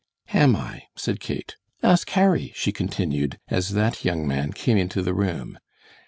"Am 0.33 0.55
I," 0.55 0.85
said 0.95 1.19
Kate; 1.19 1.57
"ask 1.83 2.09
Harry," 2.09 2.53
she 2.55 2.71
continued, 2.71 3.37
as 3.49 3.73
that 3.73 4.03
young 4.03 4.27
man 4.27 4.51
came 4.51 4.79
into 4.79 5.03
the 5.03 5.13
room. 5.13 5.59